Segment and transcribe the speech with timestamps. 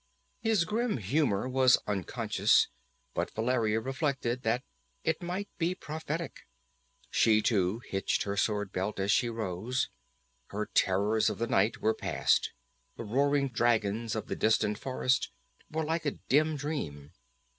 [0.39, 2.69] His grim humor was unconscious,
[3.13, 4.63] but Valeria reflected that
[5.03, 6.37] it might be prophetic.
[7.11, 9.89] She too hitched her sword belt as she rose.
[10.47, 12.49] Her terrors of the night were past.
[12.97, 15.29] The roaring dragons of the distant forest
[15.69, 17.11] were like a dim dream.